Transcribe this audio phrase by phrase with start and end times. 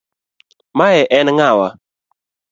[0.77, 1.67] Mae en ng'awa.